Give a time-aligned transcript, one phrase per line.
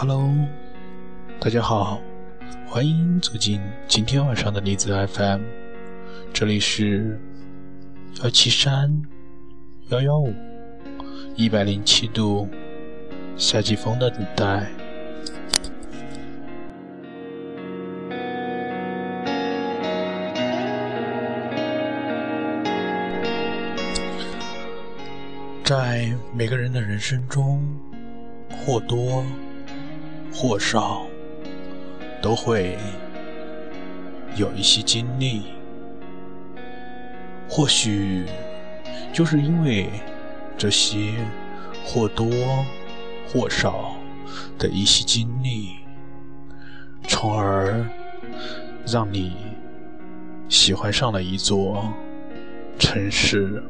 [0.00, 0.32] Hello，
[1.40, 2.00] 大家好，
[2.68, 5.40] 欢迎走进今天晚上的离子 FM，
[6.32, 7.18] 这里是
[8.22, 9.02] 幺七三
[9.88, 10.32] 幺幺五
[11.34, 12.48] 一百零七度
[13.36, 14.70] 夏季风的等待。
[25.64, 27.60] 在每个人的人生中，
[28.48, 29.24] 或多
[30.40, 31.04] 或少
[32.22, 32.78] 都会
[34.36, 35.42] 有一些经历。
[37.48, 38.24] 或许
[39.12, 39.90] 就是因为
[40.56, 41.12] 这些
[41.84, 42.24] 或多
[43.26, 43.96] 或少
[44.56, 45.70] 的一些经历，
[47.08, 47.84] 从而
[48.86, 49.34] 让你
[50.48, 51.92] 喜欢上了一座
[52.78, 53.60] 城市。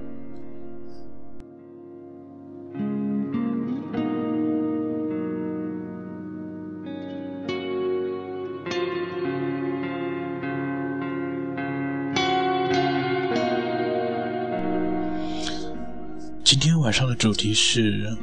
[16.89, 18.17] 晚上的主题是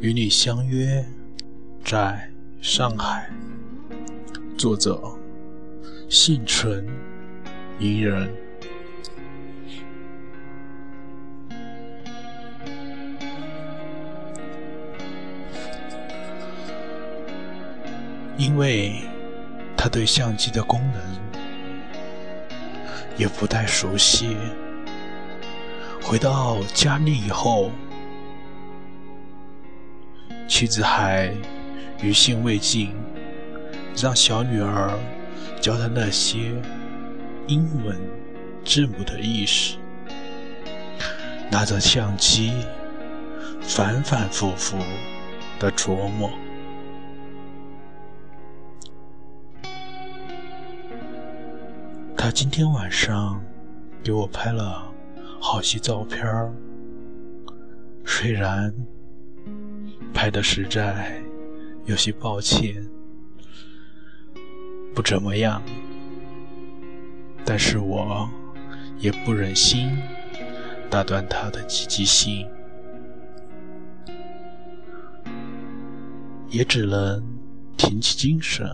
[0.00, 1.04] 与你相约
[1.84, 2.26] 在
[2.62, 3.30] 上海。
[4.56, 4.98] 作者：
[6.08, 6.88] 幸存
[7.78, 8.34] 伊人。
[18.38, 19.02] 因为
[19.76, 21.20] 他对相机的功能
[23.18, 24.34] 也不太熟悉。
[26.04, 27.70] 回到家里以后，
[30.62, 31.34] 妻子还
[32.00, 32.94] 余兴未尽，
[33.96, 34.96] 让小女儿
[35.60, 36.52] 教她那些
[37.48, 38.00] 英文
[38.64, 39.76] 字母的意思。
[41.50, 42.52] 拿着相机，
[43.60, 44.78] 反反复复
[45.58, 46.30] 的琢磨。
[52.16, 53.42] 他今天晚上
[54.00, 54.88] 给我拍了。
[55.40, 56.24] 好些照片，
[58.04, 58.72] 虽然
[60.22, 61.20] 拍的实在
[61.84, 62.88] 有些抱歉，
[64.94, 65.60] 不怎么样，
[67.44, 68.30] 但是我
[69.00, 69.90] 也不忍心
[70.88, 72.48] 打断他的积极性，
[76.50, 77.20] 也只能
[77.76, 78.64] 挺起精神，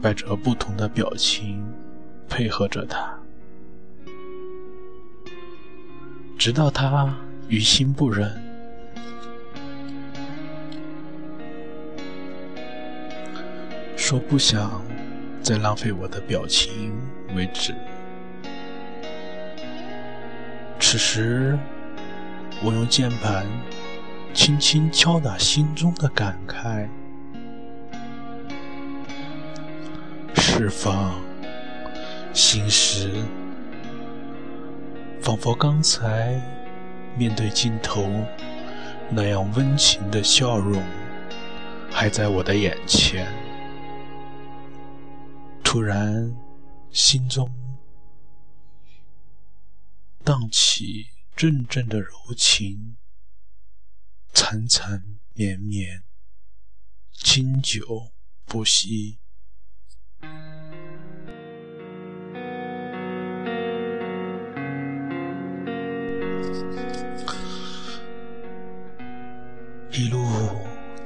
[0.00, 1.60] 摆着不同的表情
[2.28, 3.18] 配合着他。
[6.38, 7.12] 直到他
[7.48, 8.40] 于心不忍，
[14.08, 14.82] 说不想
[15.42, 16.98] 再浪费我的表情
[17.34, 17.74] 为止。
[20.80, 21.58] 此时，
[22.62, 23.44] 我用键盘
[24.32, 26.88] 轻轻敲打心中的感慨，
[30.36, 31.14] 释放
[32.32, 33.10] 心事。
[35.20, 36.40] 仿佛刚才
[37.14, 38.08] 面对镜头
[39.10, 40.82] 那样温情的笑容
[41.90, 43.30] 还在我的眼前，
[45.70, 46.34] 突然
[46.90, 47.46] 心中
[50.24, 52.96] 荡起阵阵的柔情，
[54.32, 56.04] 缠缠绵绵，
[57.12, 58.12] 经久
[58.46, 59.18] 不息。
[69.92, 70.24] 一路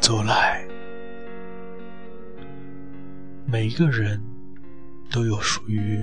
[0.00, 0.64] 走来，
[3.44, 4.22] 每一个人
[5.12, 6.00] 都有属于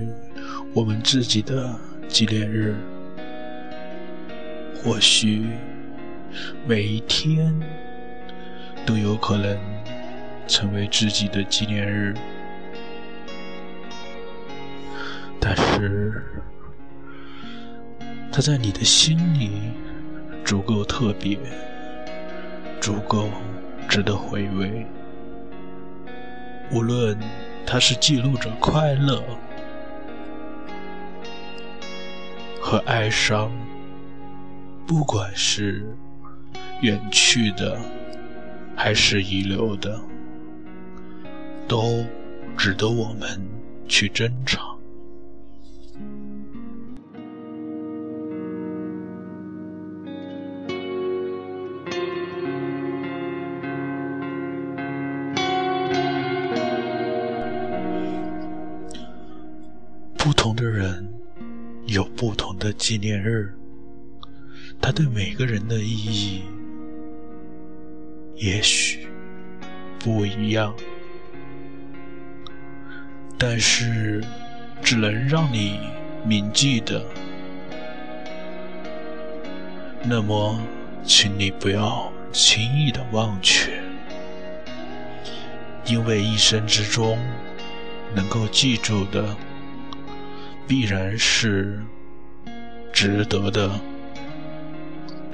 [0.72, 1.76] 我们自己的
[2.08, 2.76] 纪念日。
[4.82, 5.46] 或许
[6.66, 7.54] 每一天
[8.86, 9.58] 都有可能
[10.46, 12.14] 成为自己的纪念日，
[15.38, 16.22] 但是
[18.32, 19.50] 它在你的心里
[20.44, 21.38] 足够特别。
[22.80, 23.28] 足够
[23.86, 24.86] 值得回味。
[26.72, 27.14] 无论
[27.72, 29.22] 它是记录着快乐
[32.60, 33.48] 和哀伤，
[34.88, 35.86] 不管是
[36.80, 37.78] 远去的
[38.74, 40.00] 还是遗留的，
[41.68, 42.04] 都
[42.58, 43.40] 值得我们
[43.86, 44.79] 去珍藏。
[62.90, 63.54] 纪念日，
[64.82, 66.42] 它对每个人的意义
[68.34, 69.06] 也许
[70.00, 70.74] 不一样，
[73.38, 74.20] 但是
[74.82, 75.78] 只能让你
[76.26, 77.00] 铭记的。
[80.02, 80.60] 那么，
[81.04, 83.70] 请你不要轻易的忘却，
[85.86, 87.16] 因为一生之中
[88.16, 89.36] 能够记住的，
[90.66, 91.80] 必然是
[93.02, 93.80] 值得的、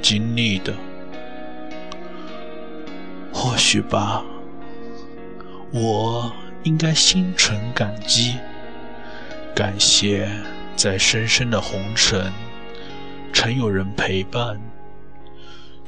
[0.01, 0.73] 经历的。
[3.33, 4.25] 或许吧，
[5.73, 6.33] 我
[6.63, 8.37] 应该心存感激，
[9.53, 10.31] 感谢
[10.77, 12.33] 在深深的红尘。
[13.33, 14.61] 曾有人陪伴，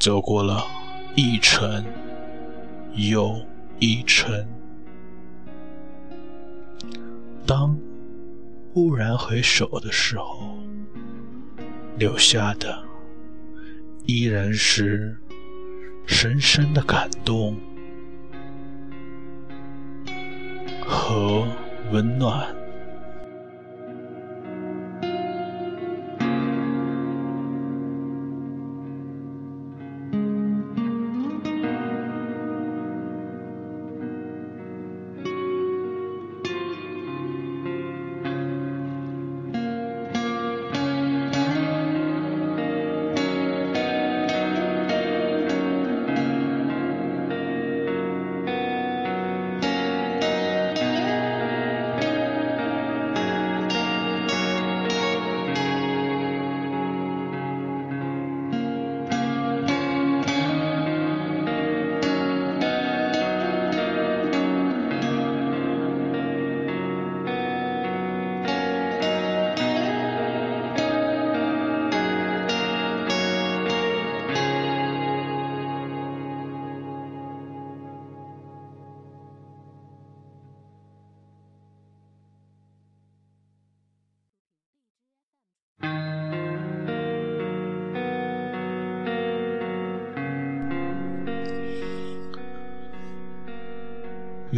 [0.01, 0.67] 走过了
[1.15, 1.85] 一程
[2.95, 3.41] 又
[3.79, 4.45] 一程。
[7.47, 7.79] 当
[8.75, 10.58] 蓦然回首的时候，
[11.99, 12.81] 留下的
[14.07, 15.17] 依然是
[16.07, 17.59] 深深的感动
[20.87, 21.45] 和
[21.91, 22.58] 温暖。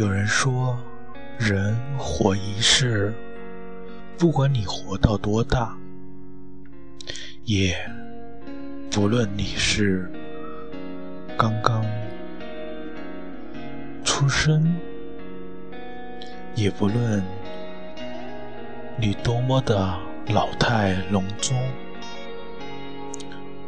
[0.01, 0.75] 有人说，
[1.37, 3.13] 人活一世，
[4.17, 5.77] 不管你活到多大，
[7.45, 7.77] 也
[8.89, 10.11] 不论你是
[11.37, 11.85] 刚刚
[14.03, 14.75] 出生，
[16.55, 17.23] 也不论
[18.97, 19.95] 你多么的
[20.29, 21.55] 老态龙钟，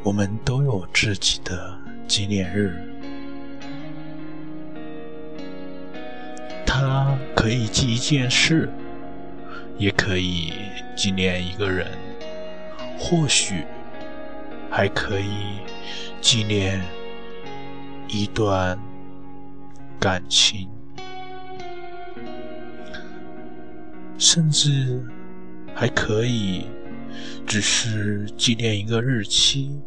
[0.02, 1.78] 我们都有自己的
[2.08, 2.76] 纪念日。
[7.44, 8.70] 可以记一件事，
[9.78, 10.54] 也可以
[10.96, 11.86] 纪念一个人，
[12.98, 13.66] 或许
[14.72, 15.58] 还可以
[16.22, 16.82] 纪念
[18.08, 18.80] 一段
[20.00, 20.70] 感情，
[24.18, 25.04] 甚至
[25.76, 26.68] 还可以
[27.46, 29.82] 只是纪念一个日期，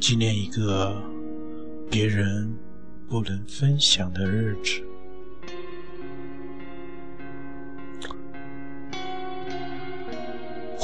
[0.00, 1.02] 纪念一个
[1.90, 2.56] 别人
[3.06, 4.82] 不能分享的日子。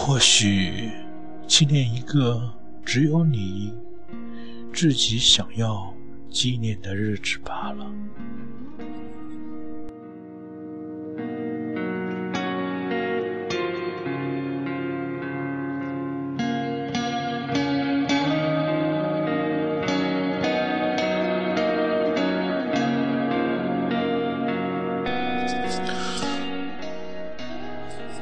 [0.05, 0.91] 或许
[1.47, 2.53] 纪念一个
[2.85, 3.73] 只有你
[4.75, 5.95] 自己想要
[6.29, 7.87] 纪念的日子罢了。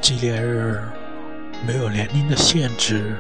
[0.03, 0.50] 纪念日。
[2.13, 3.17] 您的限制，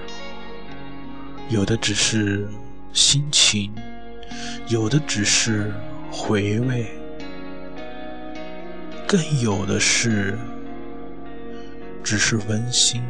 [1.48, 2.44] 有的只是
[2.92, 3.72] 心情，
[4.66, 5.72] 有的只是
[6.10, 6.90] 回味，
[9.06, 10.36] 更有的是
[12.02, 13.00] 只是温馨，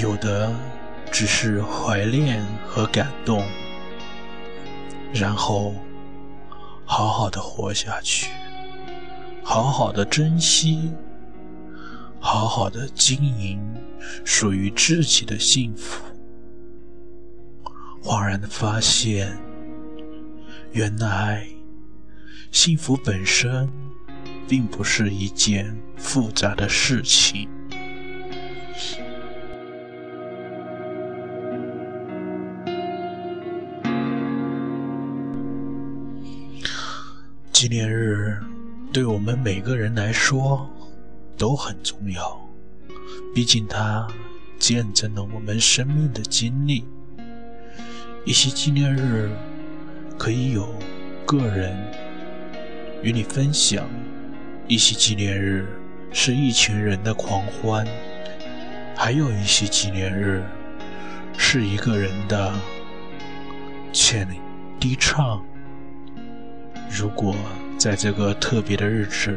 [0.00, 0.52] 有的
[1.12, 3.46] 只是怀念和感动，
[5.14, 5.76] 然后
[6.84, 8.32] 好好的活下去，
[9.44, 10.90] 好好的珍惜。
[12.24, 13.60] 好好的经营
[14.24, 16.04] 属于自己的幸福，
[18.00, 19.36] 恍然的发现，
[20.70, 21.44] 原来
[22.52, 23.68] 幸福本身
[24.46, 27.48] 并不是一件复杂的事情。
[37.52, 38.40] 纪念日
[38.92, 40.70] 对我们每个人来说。
[41.42, 42.40] 都很重要，
[43.34, 44.06] 毕竟它
[44.60, 46.84] 见证了我们生命的经历。
[48.24, 49.28] 一些纪念日
[50.16, 50.72] 可以有
[51.26, 51.76] 个人，
[53.02, 53.84] 与你分享，
[54.68, 55.66] 一些纪念日
[56.12, 57.84] 是一群人的狂欢，
[58.94, 60.44] 还有一些纪念日
[61.36, 62.54] 是一个人的
[63.92, 64.28] 欠
[64.78, 65.44] 低唱。
[66.88, 67.34] 如果
[67.76, 69.36] 在这个特别的日子，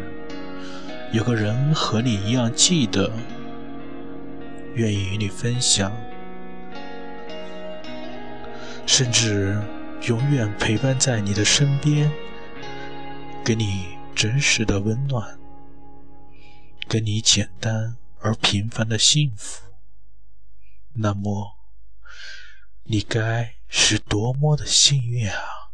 [1.12, 3.12] 有个人和你一样记得，
[4.74, 5.96] 愿意与你分享，
[8.86, 9.58] 甚至
[10.08, 12.12] 永远陪伴在你的身边，
[13.46, 15.40] 给你真实的温暖，
[16.90, 19.64] 给你简单而平凡的幸福，
[20.94, 21.56] 那么
[22.84, 25.65] 你该是多么的幸运啊！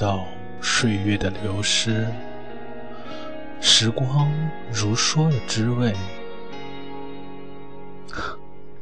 [0.00, 0.26] 到
[0.62, 2.06] 岁月的流失，
[3.60, 4.32] 时光
[4.72, 5.94] 如梭的滋味。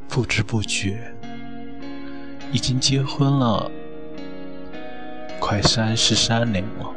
[0.07, 1.13] 不知不觉，
[2.53, 3.69] 已经结婚了，
[5.41, 6.89] 快三十三年了。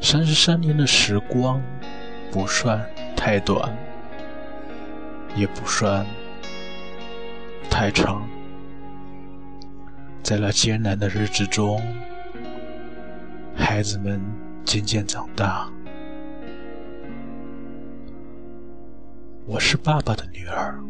[0.00, 1.62] 三十三年的时光，
[2.32, 2.84] 不算
[3.16, 3.72] 太短，
[5.36, 6.04] 也不算
[7.70, 8.28] 太长。
[10.24, 11.80] 在那艰难的日子中，
[13.58, 14.20] 孩子们
[14.64, 15.68] 渐渐长大。
[19.46, 20.80] 我是爸爸的女儿。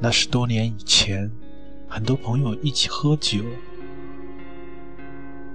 [0.00, 1.30] 那是多年以前，
[1.86, 3.44] 很多朋友一起喝酒，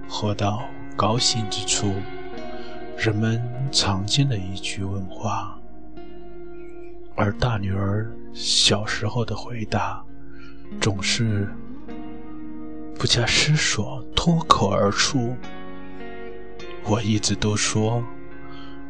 [0.08, 0.62] 喝到
[0.96, 1.92] 高兴之处，
[2.96, 3.42] 人们
[3.72, 5.60] 常见的一句问话，
[7.16, 10.02] 而大女儿小时候的回答。
[10.80, 11.48] 总是
[12.98, 15.34] 不加思索脱口而出。
[16.84, 18.04] 我一直都说，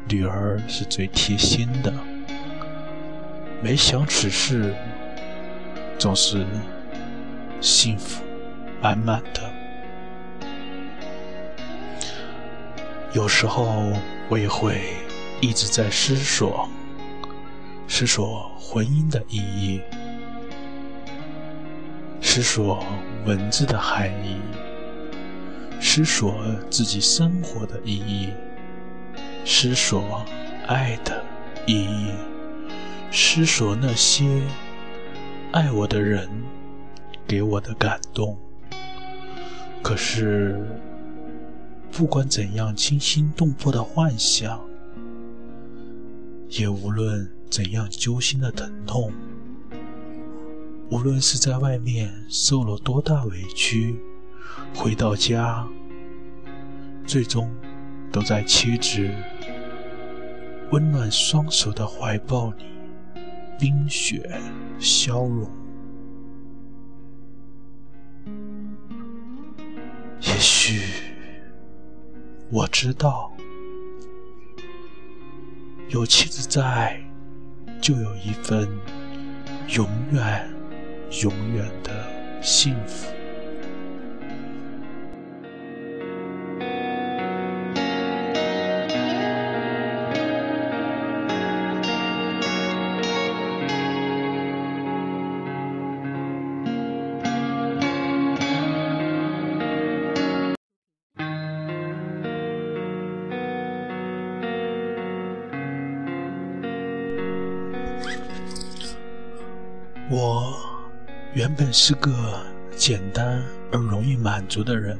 [0.09, 1.95] 女儿是最贴心的。
[3.63, 4.75] 没想此事
[5.97, 6.45] 总是
[7.61, 8.25] 幸福
[8.83, 9.41] 满满的。
[13.13, 13.93] 有时候
[14.29, 14.81] 我也会
[15.41, 16.69] 一直在思索，
[17.87, 19.81] 思索婚姻的意义。
[22.21, 22.85] 思索
[23.25, 24.41] 文字的含义，
[25.81, 28.31] 思索自己生活的意义，
[29.45, 30.25] 思索
[30.67, 31.25] 爱的
[31.67, 32.13] 意义，
[33.11, 34.43] 思索那些
[35.53, 36.29] 爱我的人
[37.27, 38.37] 给我的感动。
[39.83, 40.61] 可是，
[41.91, 44.61] 不管怎样惊心动魄的幻想，
[46.49, 49.13] 也无论怎样揪心的疼痛。
[50.91, 53.99] 无论是在外面受了多大委屈，
[54.75, 55.67] 回到家，
[57.07, 57.51] 最终
[58.13, 59.09] 都在妻子
[60.71, 62.65] 温暖双手的怀抱里
[63.59, 64.41] 冰雪
[64.79, 65.51] 消融。
[70.21, 70.81] 也许
[72.51, 73.33] 我知道，
[75.89, 77.01] 有妻子在，
[77.81, 78.69] 就有一份
[79.69, 80.49] 永远。
[81.23, 81.91] 永远的
[82.43, 83.18] 幸福。
[111.73, 112.11] 是个
[112.77, 114.99] 简单而容易满足的人，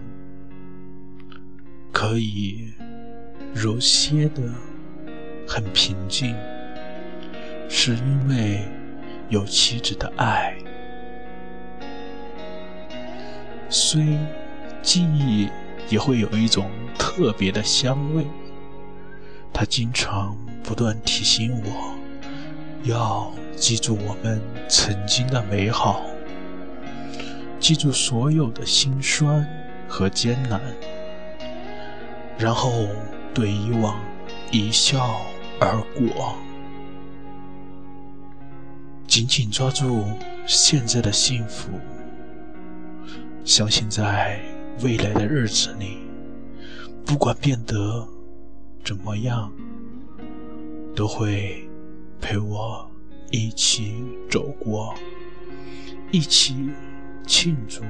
[1.93, 2.73] 可以
[3.55, 4.43] 如歇的
[5.47, 6.35] 很平静，
[7.69, 8.63] 是因为
[9.29, 10.57] 有妻子的爱。
[13.71, 14.19] 虽
[14.83, 15.49] 记忆
[15.89, 18.27] 也会有一种特别的香味，
[19.53, 21.95] 它经常不断提醒我，
[22.85, 26.03] 要记住我们曾经的美好。
[27.69, 29.47] 记住所有的辛酸
[29.87, 30.59] 和艰难，
[32.39, 32.89] 然后
[33.35, 34.01] 对以往
[34.51, 35.21] 一笑
[35.61, 36.35] 而过，
[39.07, 40.03] 紧紧抓住
[40.47, 41.69] 现在的幸福，
[43.45, 44.41] 相信在
[44.81, 45.99] 未来的日子里，
[47.05, 48.09] 不管变得
[48.83, 49.53] 怎么样，
[50.97, 51.69] 都会
[52.19, 52.91] 陪我
[53.31, 54.95] 一起走过，
[56.11, 56.71] 一起
[57.29, 57.85] 庆祝。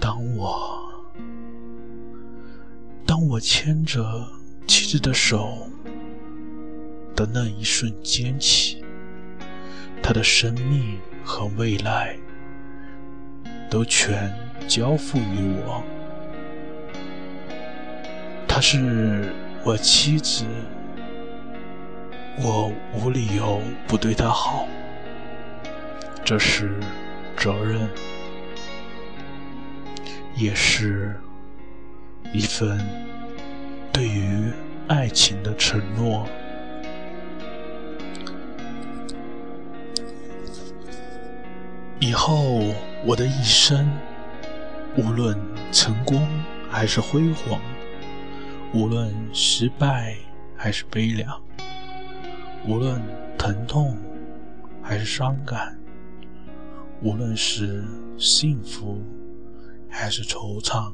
[0.00, 0.82] 当我
[3.06, 4.02] 当我牵着
[4.66, 5.68] 妻子的手
[7.14, 8.84] 的那一瞬间起，
[10.02, 12.16] 她的生命和未来
[13.70, 14.34] 都全
[14.66, 15.82] 交付于我。
[18.48, 19.32] 她是
[19.64, 20.44] 我妻子，
[22.38, 24.66] 我无理由不对她好，
[26.24, 26.78] 这是
[27.36, 27.88] 责任。
[30.34, 31.14] 也是
[32.32, 32.80] 一份
[33.92, 34.50] 对于
[34.88, 36.26] 爱情的承诺。
[42.00, 42.58] 以后
[43.04, 43.88] 我的一生，
[44.96, 45.38] 无论
[45.70, 46.26] 成功
[46.68, 47.60] 还是辉煌，
[48.72, 50.16] 无论失败
[50.56, 51.40] 还是悲凉，
[52.66, 53.00] 无论
[53.38, 53.96] 疼痛
[54.82, 55.78] 还是伤感，
[57.02, 57.84] 无论是
[58.16, 59.02] 幸福。
[59.94, 60.90] 还是惆怅，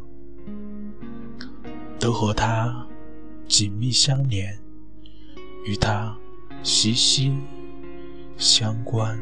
[2.00, 2.84] 都和他
[3.46, 4.58] 紧密相连，
[5.64, 6.18] 与他
[6.64, 7.32] 息息
[8.36, 9.16] 相关。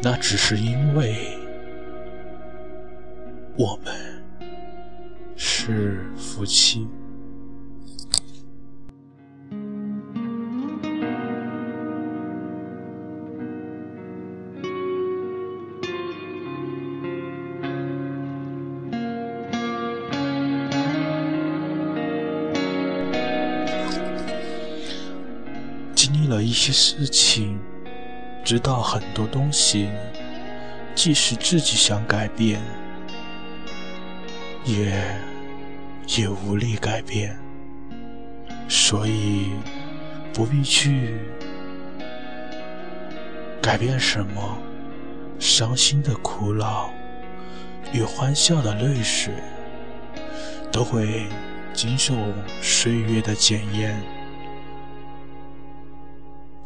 [0.00, 1.36] 那只是因为
[3.58, 3.92] 我们
[5.34, 6.86] 是夫妻。
[26.50, 27.60] 一些事情，
[28.42, 29.88] 知道很多东西，
[30.96, 32.60] 即使自己想改变，
[34.64, 35.00] 也
[36.08, 37.38] 也无力改变，
[38.68, 39.52] 所以
[40.34, 41.20] 不必去
[43.62, 44.58] 改变什么。
[45.38, 46.92] 伤心的苦恼
[47.92, 49.32] 与欢笑的泪水，
[50.72, 51.28] 都会
[51.72, 52.16] 经受
[52.60, 54.19] 岁月的检验。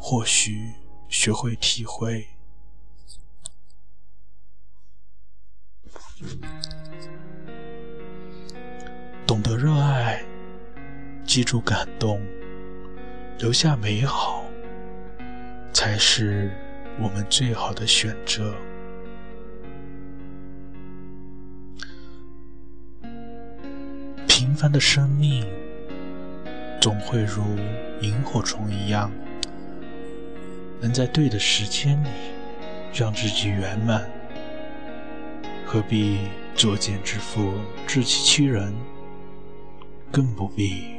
[0.07, 0.71] 或许
[1.09, 2.27] 学会体会，
[9.25, 10.23] 懂得热爱，
[11.25, 12.21] 记住感动，
[13.39, 14.45] 留下美好，
[15.73, 16.51] 才是
[17.01, 18.53] 我们最好的选择。
[24.27, 25.43] 平凡的生命，
[26.79, 27.43] 总会如
[28.01, 29.11] 萤火虫一样。
[30.81, 32.09] 能在对的时间里
[32.93, 34.07] 让自己圆满，
[35.65, 36.19] 何必
[36.55, 37.53] 作茧自缚、
[37.87, 38.73] 自欺欺人？
[40.11, 40.95] 更不必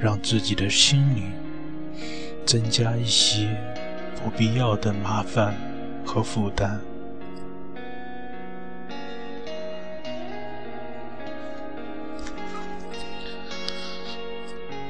[0.00, 1.24] 让自己的心里
[2.46, 3.54] 增加一些
[4.24, 5.54] 不必要的麻烦
[6.06, 6.80] 和负担。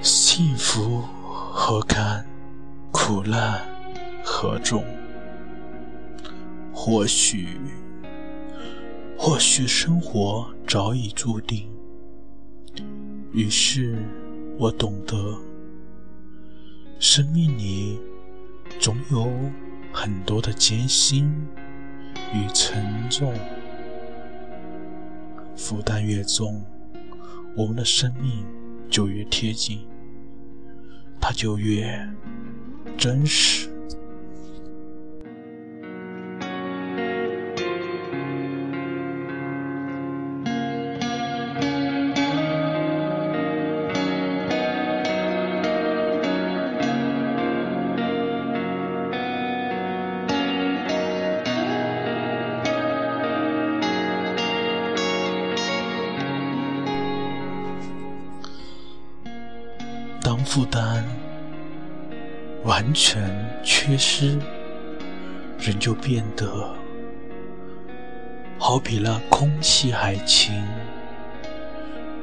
[0.01, 1.03] 幸福
[1.51, 2.25] 何堪，
[2.93, 3.66] 苦难。
[4.39, 4.85] 何重？
[6.71, 7.57] 或许，
[9.17, 11.67] 或许生活早已注定。
[13.33, 13.97] 于是
[14.59, 15.39] 我懂得，
[16.99, 17.99] 生命里
[18.79, 19.27] 总有
[19.91, 21.33] 很多的艰辛
[22.35, 23.33] 与沉重。
[25.57, 26.63] 负担越重，
[27.57, 28.45] 我们的生命
[28.91, 29.89] 就越贴近，
[31.19, 32.07] 它就越
[32.99, 33.71] 真实。
[62.99, 63.31] 全
[63.63, 64.39] 缺失，
[65.59, 66.75] 人就变得
[68.59, 70.65] 好比那空气海晴，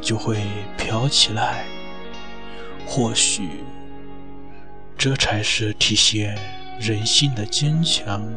[0.02, 0.42] 就会
[0.76, 1.64] 飘起来。
[2.88, 3.64] 或许
[4.98, 6.36] 这才是体现
[6.80, 8.28] 人性的坚强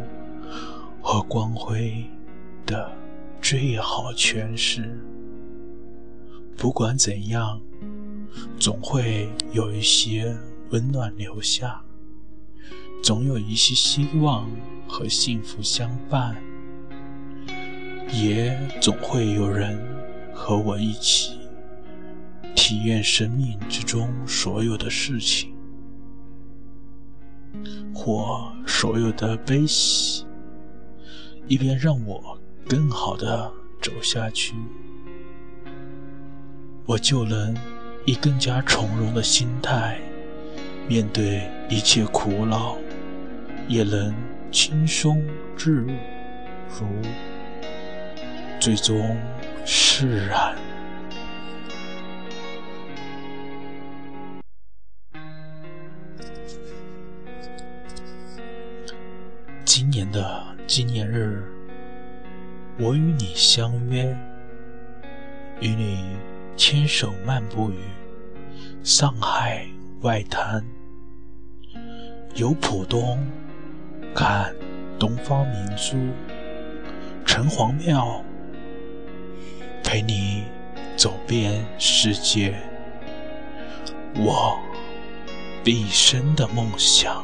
[1.00, 2.04] 和光辉
[2.66, 2.92] 的
[3.40, 5.00] 最好诠释。
[6.54, 7.58] 不管怎样。
[8.58, 10.36] 总会有一些
[10.68, 11.80] 温暖留下，
[13.06, 14.50] 总有一些希望
[14.88, 16.36] 和幸福相伴，
[18.12, 19.80] 也总会有人
[20.34, 21.38] 和我一起
[22.56, 25.54] 体验生命之中所有的事情，
[27.94, 30.26] 或所有的悲喜，
[31.46, 32.36] 以便让我
[32.68, 33.48] 更好的
[33.80, 34.56] 走下去，
[36.84, 37.56] 我就能
[38.04, 39.96] 以更加从容的心态
[40.88, 42.76] 面对一切苦恼，
[43.68, 44.14] 也能
[44.52, 45.22] 轻松
[45.56, 46.86] 自如，
[48.60, 49.16] 最终
[49.64, 50.56] 释然。
[59.64, 61.42] 今年的纪念日，
[62.78, 64.16] 我与你相约，
[65.60, 66.16] 与你
[66.56, 67.76] 牵手漫步于
[68.82, 69.66] 上海
[70.02, 70.64] 外滩，
[72.34, 73.18] 游浦东，
[74.16, 74.50] 看
[74.98, 75.94] 东方明珠，
[77.26, 78.24] 城隍庙，
[79.84, 80.44] 陪你
[80.96, 82.54] 走遍世界，
[84.14, 84.58] 我
[85.62, 87.22] 毕生的梦想。